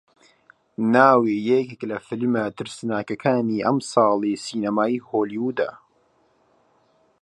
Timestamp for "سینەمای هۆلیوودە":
4.45-5.69